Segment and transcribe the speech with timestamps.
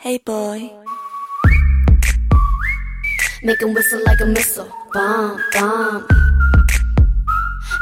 [0.00, 0.70] Hey boy.
[3.42, 4.68] Make him whistle like a missile.
[4.94, 6.06] Bomb, bomb.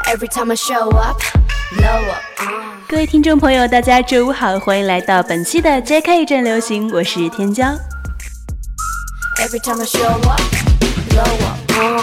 [0.07, 1.21] Every time I show up,
[1.75, 2.23] blow up.
[2.39, 2.73] Uh.
[2.89, 7.77] 各位听众朋友，大家周五好，欢迎来到本期的 JK 正流行，我是天骄。
[9.37, 10.41] Every time I show up,
[11.09, 11.71] blow up.
[11.71, 12.01] Uh.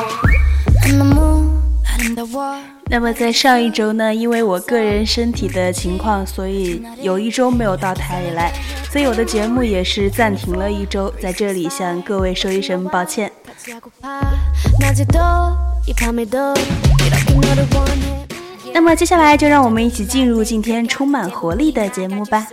[0.87, 1.61] On the moon,
[1.99, 2.61] and the war.
[2.87, 8.53] 那么在上一周呢，因为我个人身体的情况，所以有一周没有到台里来，
[8.91, 13.31] 所以我的节目也是暂停了一周，在这里向各位说一声抱歉。
[18.73, 22.47] 那么接下来就让我们一起进入今天充满活力的节目吧。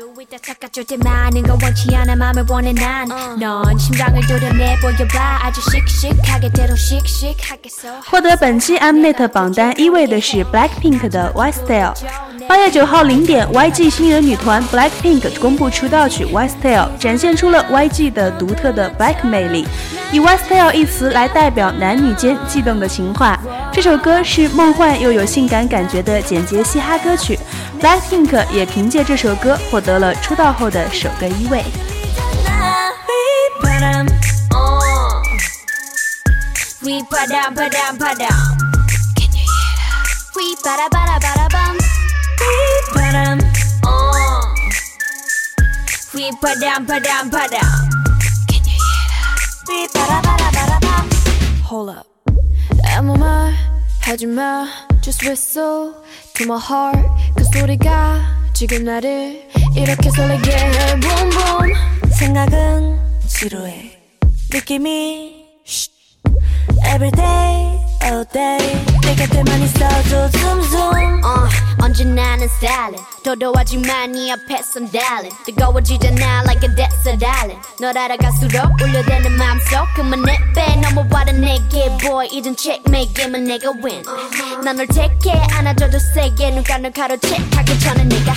[8.08, 11.94] 获得本期 Mnet 榜单一位的是 Blackpink 的 White Style。
[12.47, 19.67] 八月九号零点，YG 新人女团 Blackpink 公布出道曲 White Style，展现出了 YG 的独特的 Black 魅力，
[20.11, 23.39] 以 White Style 一词来代表男女间悸动的情话。
[23.71, 27.37] 这首歌是梦幻又有性感感觉的简洁嘻哈歌曲
[27.79, 31.63] ，Blackpink 也凭借这首歌获得了出道后的首个一位。
[51.69, 52.07] Hold up.
[52.95, 53.53] 아무 말
[54.01, 54.67] 하지 마
[55.01, 55.93] Just whistle
[56.33, 56.99] to my heart
[57.35, 58.19] 그 소리가
[58.53, 63.97] 지금 나를 이렇게 설레게 해 Boom boom 생각은 지루해
[64.51, 65.45] 느낌이
[66.85, 68.85] Everyday all day.
[69.01, 71.49] 내 곁에만 있어줘 zoom zoom uh.
[71.81, 77.59] 언제나 는 stylin 도도하지만 네 앞에선 darling 뜨거워지잖아 like a desert island.
[77.79, 80.75] 널 알아갈수록 울려대는 마음속 그만 내빼.
[80.81, 84.03] 넘어와라 내게 boy 이젠 checkmate 게임은 내가 win.
[84.63, 86.51] 난널 take it 안아줘도 세게.
[86.51, 88.33] 눈가 널 가로채 하기 전에 내가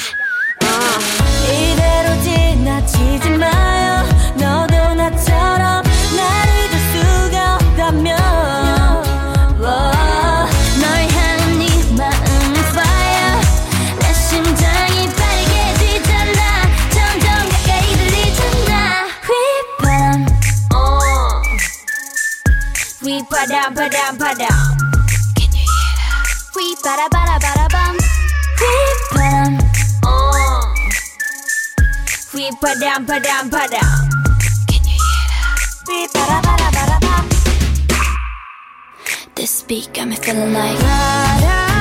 [0.62, 1.44] uh.
[1.52, 4.04] 이대로 지나치지 마요.
[4.36, 5.82] 너도 나처럼
[6.16, 8.23] 날 잊을 수가 없다면
[23.04, 24.64] We pa dum pa dum pa dum.
[25.36, 26.24] Can you hear that?
[26.56, 27.94] We ba da ba da ba da bum.
[28.60, 28.72] We
[29.12, 29.52] ba dum.
[30.08, 30.32] Oh.
[30.32, 30.64] Uh.
[32.32, 34.08] We ba dum ba dum ba dum.
[34.64, 35.84] Can you hear that?
[35.84, 37.24] We ba da ba da ba da bum.
[39.36, 40.80] This beat got me feeling like.
[40.80, 41.73] Da, da.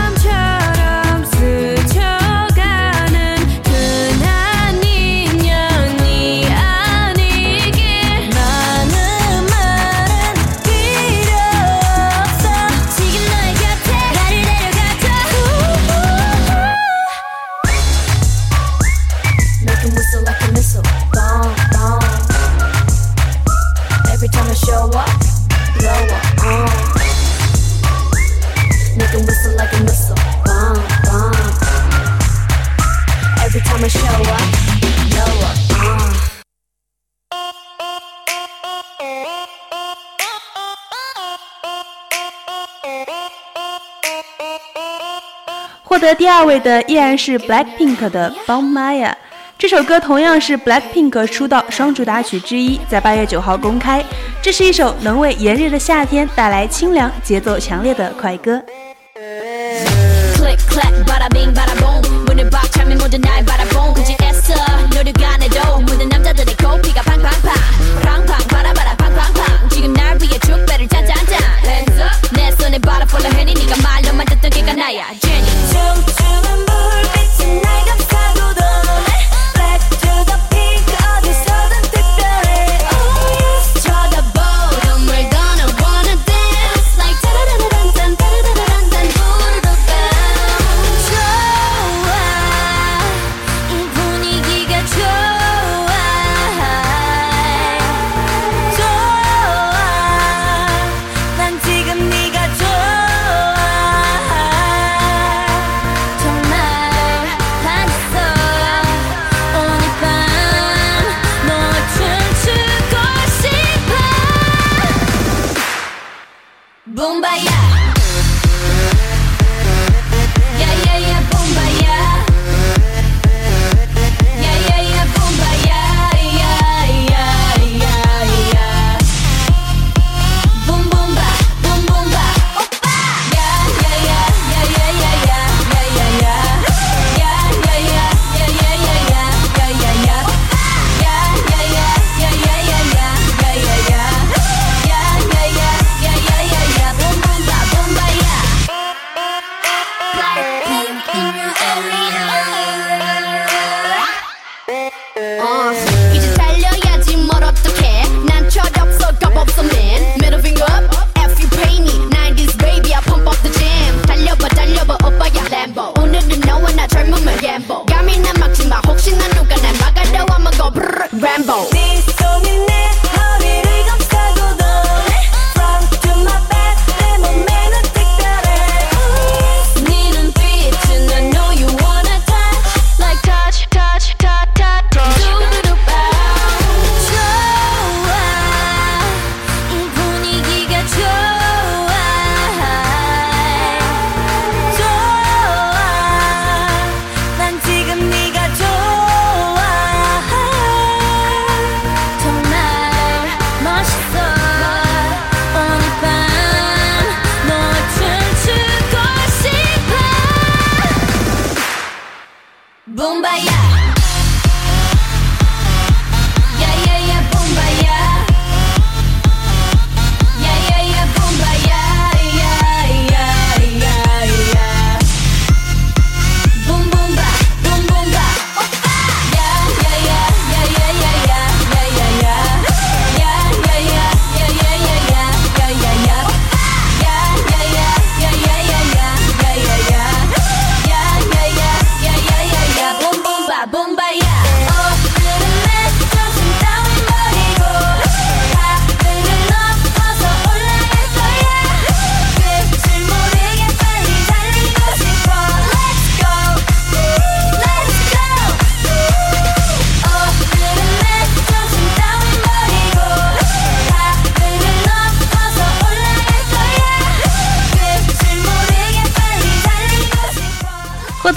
[46.03, 49.09] 得第二位的依然是 Blackpink 的《Bomb Maya》，
[49.57, 54.03] 这首歌同样是 Blackpink 出道双主打曲之一，在八月九号公开。
[54.41, 58.61] 这是一首能为炎热的夏天带来清凉、节奏强烈的快歌。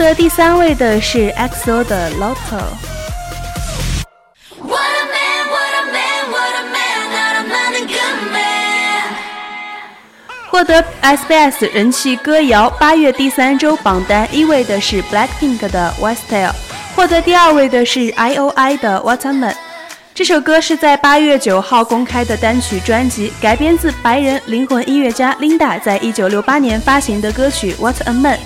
[0.07, 2.63] 得第三位的是 XO 的 Lotto。
[10.49, 16.53] 获得 SBS 人气歌谣八月第三周榜单一位的是 Blackpink 的 Westyle，
[16.95, 19.57] 获得第二位的是 IOI 的 What a Man。
[20.15, 28.39] 这首歌是在八月九号公开的单曲专辑，改编自白人灵魂音乐家 Linda 在一九六八年发行的歌曲 What a Man。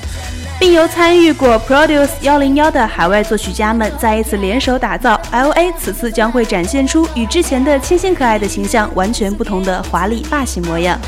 [0.61, 5.19] 并由参与过 Produce 幺零幺的海外作曲家们再一次联手打造。
[5.31, 5.73] L.A.
[5.73, 11.01] 此次将会展现出与之前的清新可爱的形象完全不同的华丽霸气模样，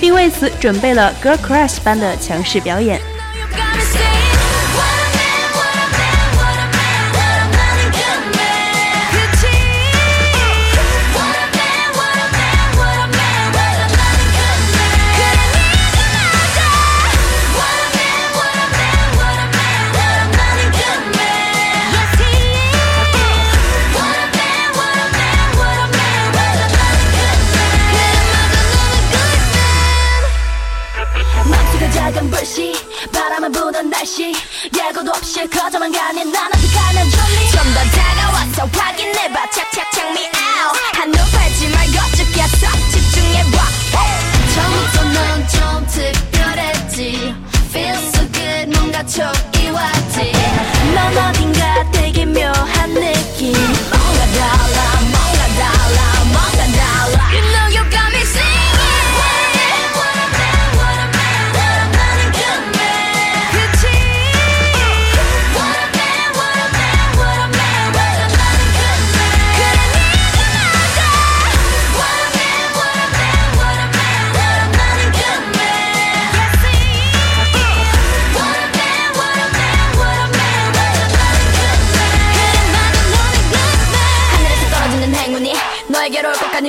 [0.00, 3.00] 并为此准备了 Girl Crush 般的强势表演。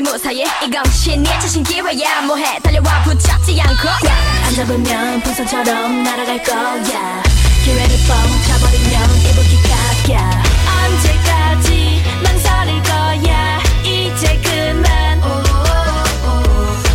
[0.01, 2.21] 뭐 니 무사히 이건 신의 자신 기회야.
[2.21, 2.59] 뭐해?
[2.59, 3.87] 달려와 붙잡지 않고.
[4.03, 4.47] yeah.
[4.47, 7.23] 안 잡으면 풍선처럼 날아갈 거야.
[7.63, 10.43] 기회를 뻥쳐버리면 이불 기각야.
[10.83, 13.59] 언제까지 망설일 거야?
[13.83, 15.19] 이제 그만.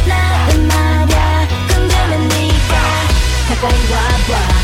[0.07, 1.49] 나은 말야.
[1.69, 2.75] 꿈꾸면 네가
[3.49, 4.56] 가까이 와봐.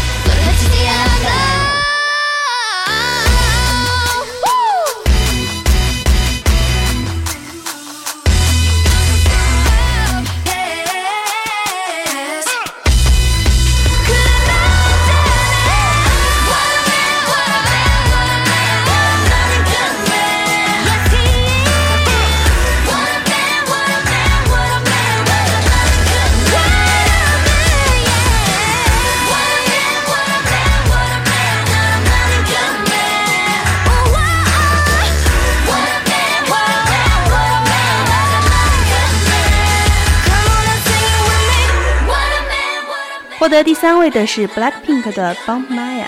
[43.42, 46.06] 获得第三位的是 Blackpink 的 Bump Maya。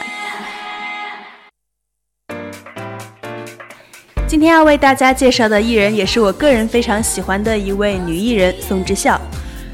[4.29, 9.21] 今天要为大家介绍的艺人，也是我个人非常喜欢的一位女艺人宋智孝。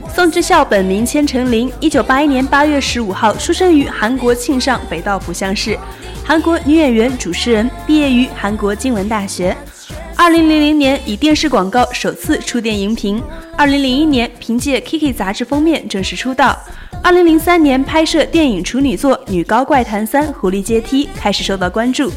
[0.09, 5.79] 宋智孝本名千成林，一九八一年八月十五号出生于韩国庆尚北道浦项市，
[6.25, 9.55] 韩国女演员、主持人，毕业于韩国经文大学。
[10.17, 13.23] 二零零零年以电视广告首次出电荧屏，
[13.55, 16.59] 二零零一年凭借《Kiki》杂志封面正式出道。
[17.03, 22.13] 二零零三年拍摄电影处女作《女高怪谈三：狐狸阶梯》开始受到关注。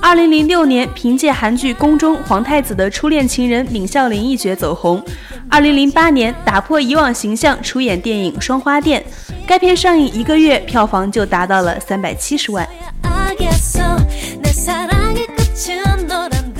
[0.00, 5.02] 二零零六年凭借韩剧《宫中皇太子的初恋情人》闵孝琳一角走红。
[5.48, 9.02] 二零零八年打破以往形象出演电影《双花店》，
[9.46, 12.66] 该片上映一个月票房就达到了三百七十万。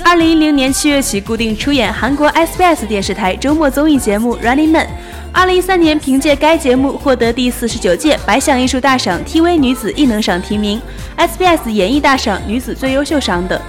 [0.03, 4.87] 二零一零年七月起固定出演韩国 SBS 电视台周末综艺节目《Running Man》。
[5.33, 10.81] 二零一三年，凭借该节目获得第四十九届百想艺术大赏 TV 女子艺能赏提名
[11.17, 13.59] ，SBS 演艺大赏女子最优秀赏等。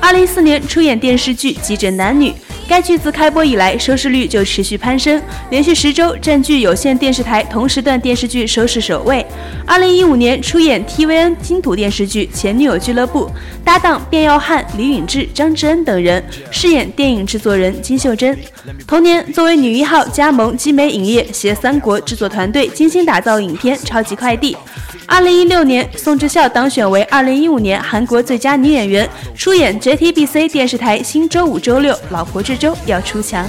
[0.00, 2.30] 二零一四年，出演电视剧《急诊男女》。
[2.68, 9.24] 该剧自开播以来，收视率就持续攀升，连续十周占据有线电视台同时段电视剧收视首位。
[9.64, 13.26] 二零一五年出演 TVN 金土电视剧《前女友俱乐部》，
[13.64, 18.36] 搭档卞耀汉、李允智、张智恩等人，饰演电影制作人金秀珍。
[18.86, 24.54] 同年，作为女一号加盟基美影业，携三国制作团队精心打造影片《超级快递》。
[25.08, 33.46] 二零一六年，宋智孝当选为二零一五年韩国最佳女演员，出演 JTBC 电视台新周五、周六老婆之周要出墙。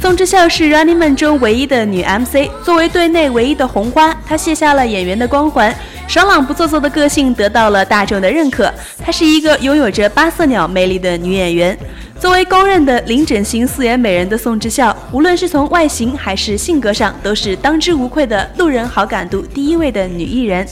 [0.00, 5.74] 宋智孝是 Running Man 中唯一的女 MC，作为队内唯一的红花，她卸下了演员的光环，
[6.06, 8.70] 爽朗不做作的个性得到了大众的认可。
[9.02, 11.78] 她是一个拥有着八色鸟魅力的女演员。
[12.20, 20.66] 作为公认的零整形素颜美人的宋智孝，无论是从外形还是性格上，都是当之无愧的路人好感度第一位的女艺人。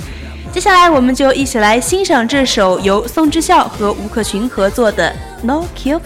[0.52, 5.14] 接下来，我们就一起来欣赏这首由宋智孝和吴克群合作的
[5.46, 6.00] 《No Cupid》。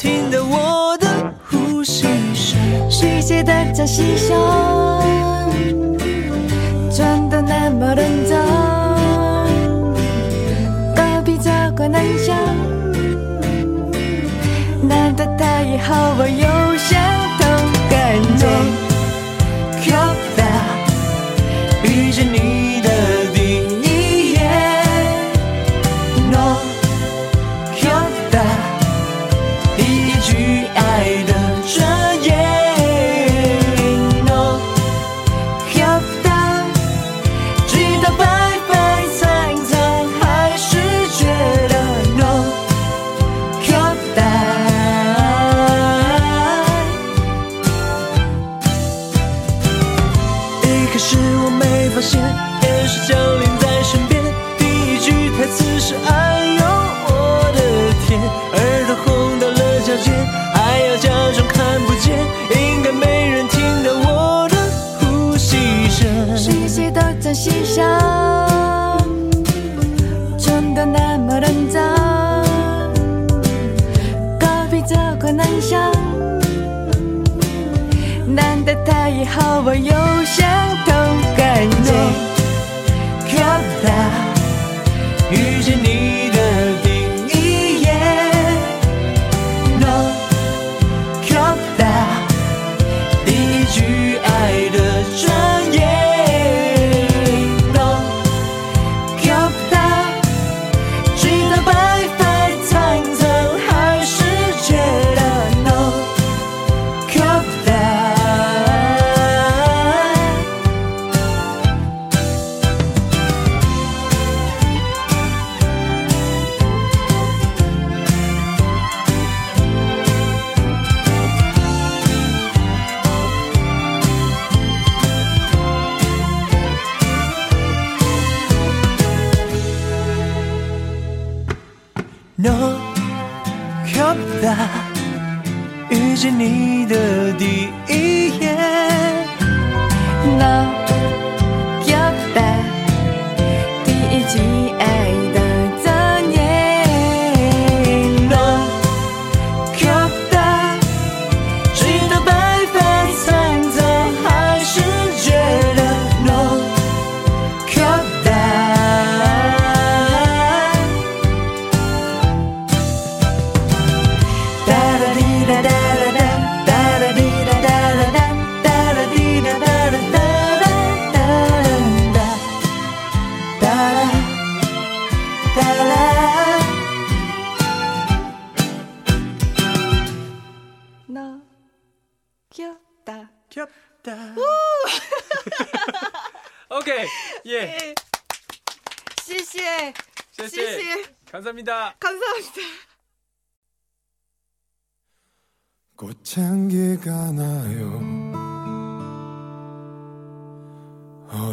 [0.00, 1.06] 听到我的
[1.50, 2.04] 呼吸
[2.34, 2.58] 声。
[2.90, 4.34] 谁写的这细声，
[6.90, 8.38] 真的那么认真？
[10.96, 12.34] 隔壁这个男生，
[14.88, 16.69] 难道他也好我有
[51.36, 52.20] 我没发现，
[52.60, 53.49] 天使降临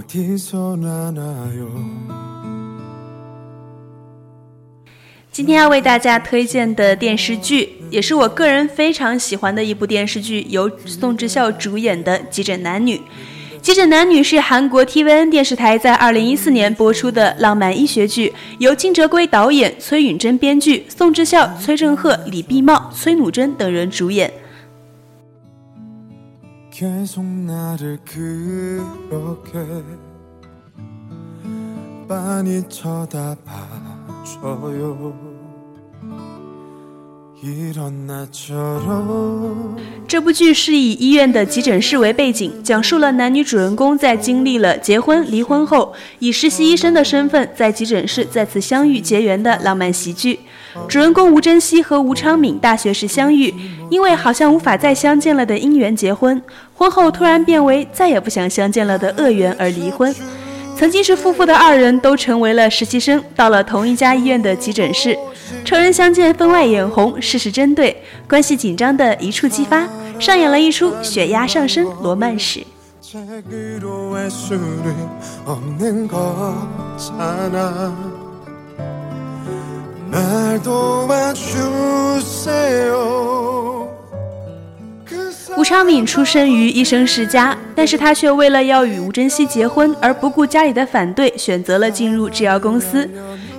[0.09, 0.37] 今
[5.45, 12.95] 天要为大家推荐的电视剧，也是我个人非常喜欢的一部电视剧，由宋智孝主演的《急诊男女》。
[13.61, 24.31] 《急诊男女》是韩国 TVN 电视台在2014年播出的浪漫医学剧，由金哲圭导演、崔允珍编剧，宋智孝、崔振赫、李碧茂、崔努珍等人主演。
[26.76, 29.58] 계속 나를 그렇게
[32.08, 33.82] 빤히 쳐다봐줘요
[37.42, 50.38] 이런 나처럼 这部剧是以医院的急诊室为背景，讲述了男女主人公在经历了结婚、离婚后，以实习医生的身份在急诊室再次相遇结缘的浪漫喜剧。
[50.87, 53.53] 主人公吴珍熙和吴昌敏大学时相遇，
[53.89, 56.41] 因为好像无法再相见了的因缘结婚，
[56.73, 60.13] 婚后突然变为再也不想相见了的恶缘而离婚。
[60.77, 65.17] 曾经是夫妇的二人都成为了实习生，到了同一家医院的急诊室，
[65.65, 69.87] 仇人相见分外眼红，事事针对，关系紧张的一触即发，
[70.19, 72.63] 上演了一出血压上升罗曼史。
[85.57, 93.09] 吴昌敏出生于医生世家，但是他却为了要与吴珍熙结婚而不顾家里的反对，选择了进入制药公司。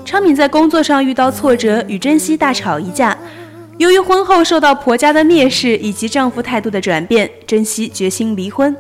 [0.05, 3.17] 昌敏在工作上遇到挫折，与珍熙大吵一架。
[3.77, 8.75] 由于婚后受到婆家的蔑视以及丈夫态度的转变，珍熙决心离婚。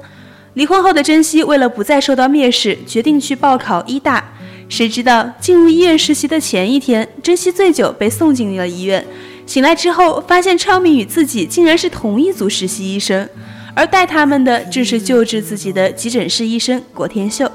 [0.54, 4.24] 离婚后的珍熙为了不再受到蔑视，决定去报考医大。
[4.68, 9.04] 谁知道进入医院实习的前一天，珍惜醉酒被送进了医院，
[9.46, 13.28] 醒来之后发现超敏与自己竟然是同一组实习医生，
[13.74, 17.50] 而带他们的正是救治自己的急诊室医生郭天秀。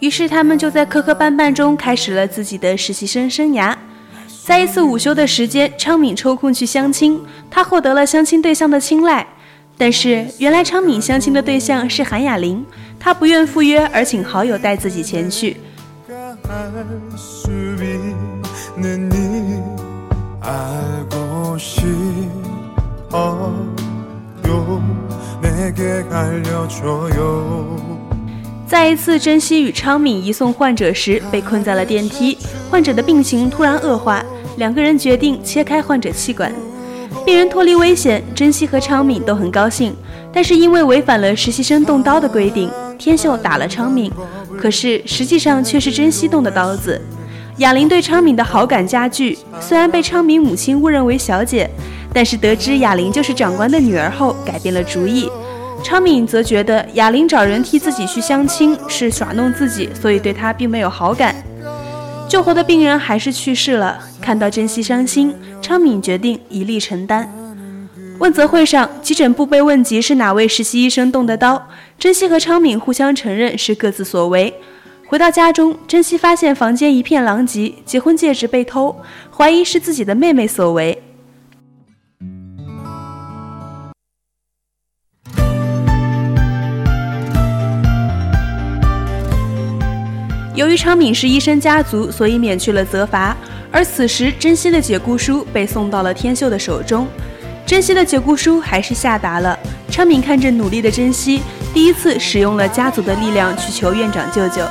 [0.00, 3.74] 于是他们就在磕磕绊绊中开始了自己的实习生生涯。
[4.50, 9.24] 在一次午休的时间，昌敏抽空去相亲，他获得了相亲对象的青睐。
[9.78, 12.66] 但是原来昌敏相亲的对象是韩雅玲，
[12.98, 15.56] 他不愿赴约，而请好友带自己前去。
[28.66, 32.36] 再一次，珍惜与昌敏移送患者时被困在了电梯，
[32.68, 34.24] 患者的病情突然恶化，
[34.56, 36.52] 两个人决定切开患者气管。
[37.24, 39.94] 病人脱离危险，珍惜和昌敏都很高兴，
[40.32, 44.10] 但是因为违反了实习生动刀的规定，天秀打了昌敏，
[44.58, 47.00] 可是实际上却是珍惜动的刀子。
[47.58, 51.68] 哑铃对昌敏的好感加剧，虽然被昌敏母亲误认为小姐，
[52.12, 55.28] 但是得知哑铃就是长官的女儿后，改变了主意。
[55.82, 61.34] 昌敏则觉得哑铃找人替自己去相亲是耍弄自己，所以对她并没有好感。
[62.30, 67.28] 救活的病人还是去世了，看到珍惜伤心，昌敏决定一力承担。
[68.20, 71.60] 问责会上，急诊部被问及是哪位实习医生动的刀，
[71.98, 74.54] 珍惜和昌敏互相承认是各自所为。
[75.08, 78.94] 回到家中，珍惜发现房间一片狼藉，结婚戒指被偷，
[79.36, 81.02] 怀疑是自己的妹妹所为。
[90.70, 93.36] 由于昌敏是医生家族，所以免去了责罚。
[93.72, 97.08] 而此时，珍惜的解雇书被送到了天秀的手中。
[97.66, 99.58] 珍惜的解雇书还是下达了。
[99.90, 101.42] 昌敏看着努力的珍惜，
[101.74, 104.62] 第一次使用了家族的力量去求院长舅舅。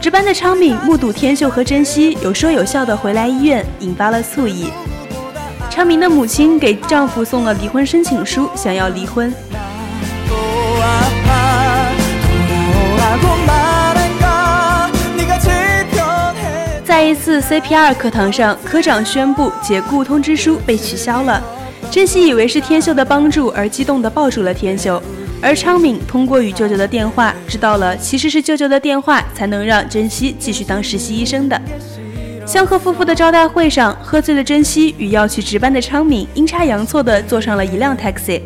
[0.00, 4.68] 值班的昌敏目睹天秀和珍惜有说有笑的回来医院，引发了醋意。
[5.68, 9.34] 昌明的母亲给丈夫送了离婚申请书，想要离婚。
[16.94, 21.42] 在一次 CPR 课堂上，科长宣布解雇通知书被取消了。
[21.90, 25.02] 珍惜以为是天秀的帮助而激动地抱住了天秀。
[25.42, 31.60] 而昌敏通过与舅舅的电话知道了，其实是舅舅的电话才能让珍惜继续当实习医生的。
[32.46, 38.40] 香鹤夫妇的招待会上，喝醉的珍惜与要去值班的昌敏阴差阳错地坐上了一辆 taxi。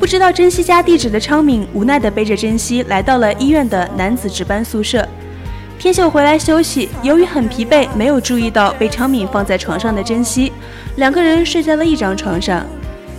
[0.00, 5.08] 不知道珍惜家地址的昌敏无奈地背着珍惜来到了医院的男子值班宿舍。
[5.84, 10.50] 天秀回来休息，由于很疲惫，没有注意到被昌敏放在床上的珍惜，
[10.96, 12.64] 两个人睡在了一张床上。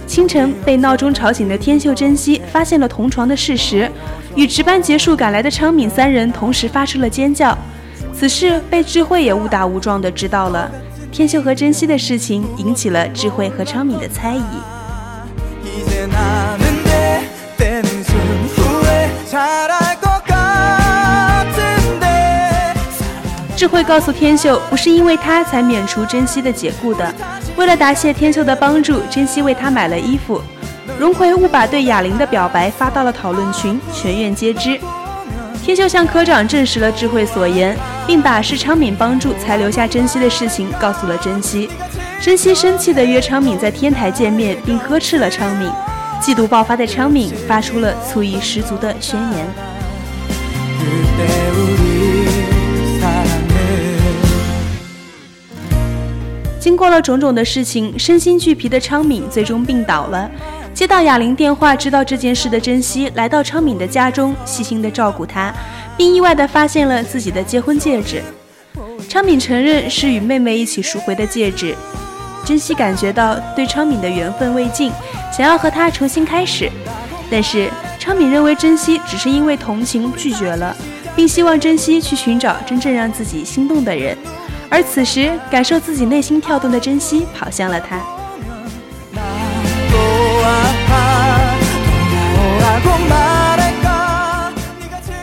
[0.08, 3.88] 清晨被闹钟吵醒的天秀珍惜发现了同床的事实，
[4.34, 7.56] 与值班结束赶来的昌敏三人同时发出了尖叫。
[8.12, 10.72] 此事被智慧也误打误撞的知道了。
[11.12, 14.42] 天秀和珍惜的事情引起了智慧和昌敏的猜疑。
[23.56, 27.14] 智慧告诉天秀，不是因为他才免除珍惜的解雇的。
[27.56, 30.42] 为了答谢天秀的帮助，珍惜为他买了衣服。
[31.00, 34.78] 荣奎误把对哑铃的表白发到了讨论群，全院皆知。
[35.64, 41.70] 天秀向科长证实了智慧所言，并把是昌敏帮助才留下珍惜的事情告诉了珍惜。
[42.22, 45.72] 珍惜生气地约昌敏在天台见面，并呵斥了昌敏。
[46.22, 49.75] 嫉妒爆发的昌敏发出了醋意十足的宣言。
[56.66, 60.28] 经过了种种的事情，身心俱疲的昌敏最终病倒了。
[60.74, 65.54] 接到哑铃电话，知道这件事的珍惜来到昌敏的家中，细心的照顾他，
[65.96, 68.20] 并意外的发现了自己的结婚戒指。
[69.08, 71.76] 昌敏承认是与妹妹一起赎回的戒指。
[72.44, 74.92] 珍惜感觉到对昌敏的缘分未尽，
[75.32, 76.68] 想要和他重新开始，
[77.30, 80.76] 但是昌敏认为珍惜只是因为同情拒绝了，
[81.16, 84.18] 并希望珍惜去寻找真正让自己心动的人。
[84.76, 87.98] 而此时，感受自己内心跳动的珍惜跑向了他。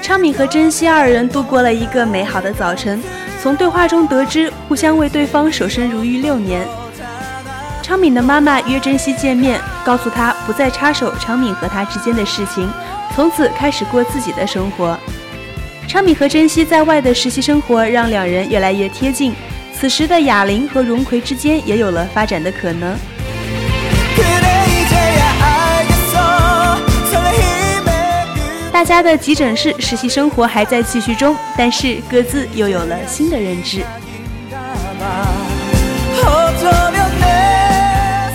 [0.01, 3.03] 昌敏和珍惜二人度过了一个美好的早晨。
[3.43, 6.67] 从对话中得知，互相为对方守身如玉六年。
[7.83, 12.73] 昌敏的妈妈约珍惜见面，告诉他不再插手昌敏和他之间的事情，
[13.15, 14.99] 从此开始过自己的生活。
[15.93, 19.35] 昌敏和珍惜在外的实习生活让两人越来越贴近，
[19.75, 22.97] 此时的哑铃和荣奎之间也有了发展的可能。
[28.73, 33.83] 大家的急诊室实习生活还在继续中，但是各自又有了新的认知。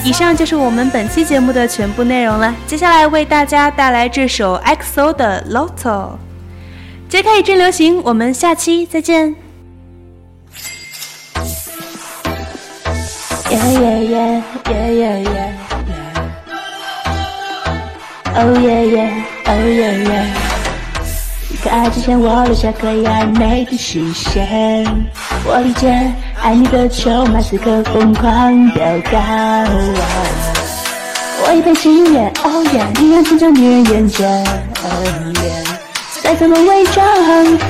[0.03, 6.26] 以上就是我们本期节目的全部内容了，接下来为大家带来这首 XO 的 Lotto。
[7.09, 9.33] 揭开一阵流行，我们下期再见。
[13.49, 15.53] Yeah yeah yeah yeah yeah yeah
[18.35, 20.27] Oh yeah yeah oh yeah yeah
[21.63, 24.85] 可爱之前我留下可以暧昧的视线，
[25.45, 29.17] 我理解爱你的筹码此刻疯狂飙高。
[31.45, 34.45] 我一杯心愿，Oh yeah，你让成长女人眼见。
[36.27, 37.07] 再怎么伪装，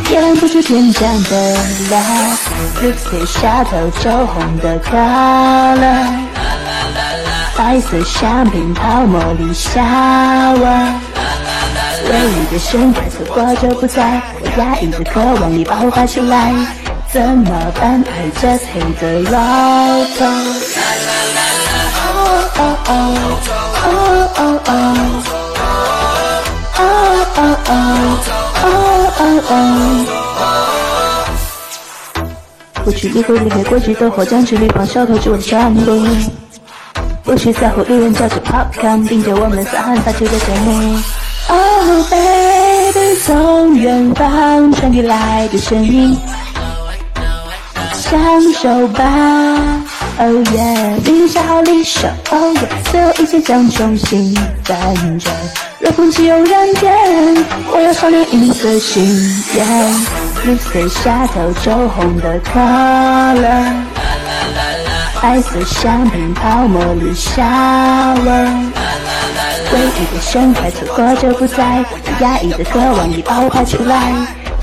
[0.10, 1.54] 也拦不住天降的
[1.92, 2.00] 辣。
[2.82, 6.08] Lipstick 下头酒红的 color，
[7.56, 9.80] 白色香槟泡沫里下
[10.58, 10.66] 我。
[12.10, 16.52] 唯一的深感错过就不在，我压抑着渴望你爆发出来，
[17.14, 20.34] 怎么办？I just hate the lotto。
[22.10, 23.14] Oh oh oh
[23.86, 24.58] oh oh
[27.36, 28.17] oh oh
[32.86, 35.82] 我去理会里面规矩的和讲情理放小偷就乱唱的，
[37.24, 41.02] 不去在乎路人叫着 Popcorn，盯着我们撒汗打球的节目。
[41.50, 46.18] Oh baby，从远方传来的声音，
[47.94, 49.84] 享受吧。
[50.20, 52.08] Oh yeah，淋下好离手。
[52.32, 55.32] Oh yeah，所有一切将重新翻转。
[55.80, 56.92] 若空气有燃点，
[57.72, 59.06] 我要少年银色心
[59.54, 59.64] 愿。
[60.44, 63.74] 你随下头酒红的 color，
[65.22, 68.48] 白色香槟泡沫里 shower。
[69.72, 71.86] 唯一的盛开错过就不再，
[72.22, 74.12] 压抑的渴望已爆发出来，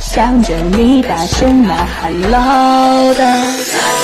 [0.00, 4.03] 向着你大声呐喊 loud。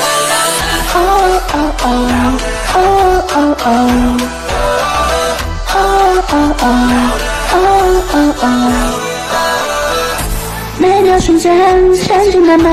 [10.78, 12.68] 每秒瞬间千军万马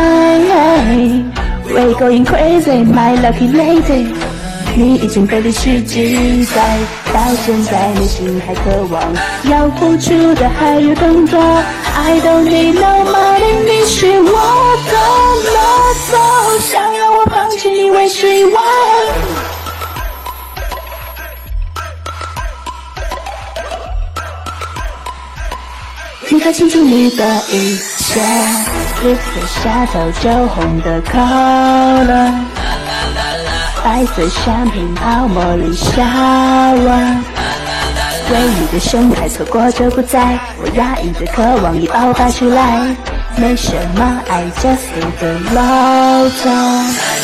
[1.69, 4.07] ，We going crazy, my lucky lady。
[4.75, 6.77] 你已经被历史记载，
[7.13, 9.01] 到现在内心还渴望，
[9.43, 11.39] 要付出的还有更多。
[11.99, 14.31] I don't need no money，你是我
[14.85, 14.93] 的
[15.49, 15.59] 魔
[16.11, 16.13] 咒，
[16.59, 18.63] 想要我放弃你为时已晚。
[26.29, 28.21] 你的青春，你的一切，
[29.03, 29.21] 绿色
[29.63, 32.31] 下头酒红的可乐，
[33.83, 36.03] 白色香槟泡沫里下
[36.85, 37.23] 亡。
[38.29, 42.95] 唯一的盛开错过就不再，我压抑的渴望已爆发出来，
[43.37, 47.16] 没什么，I just hit the lotto。